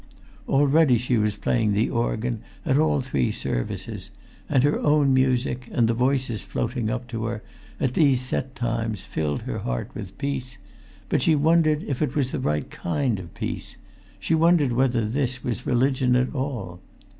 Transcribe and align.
Already 0.49 0.97
she 0.97 1.15
was 1.19 1.35
playing 1.35 1.73
the 1.73 1.91
organ 1.91 2.41
at 2.65 2.75
all 2.79 3.01
three 3.01 3.31
services, 3.31 4.09
and 4.49 4.63
her 4.63 4.79
own 4.79 5.13
music, 5.13 5.67
and 5.71 5.87
the 5.87 5.93
voices 5.93 6.43
floating 6.43 6.89
up 6.89 7.07
to 7.09 7.25
her, 7.25 7.43
at 7.79 7.93
these 7.93 8.19
set 8.19 8.55
times, 8.55 9.05
filled 9.05 9.43
her 9.43 9.59
heart 9.59 9.91
with 9.93 10.17
peace; 10.17 10.57
but 11.07 11.21
she 11.21 11.35
wondered 11.35 11.83
if 11.83 12.01
it 12.01 12.15
was 12.15 12.31
the 12.31 12.39
right 12.39 12.71
kind 12.71 13.19
of 13.19 13.35
peace; 13.35 13.77
she 14.19 14.33
wondered 14.33 14.71
whether 14.71 15.05
this 15.05 15.43
was 15.43 15.67
religion 15.67 16.15
at 16.15 16.33
all. 16.33 16.79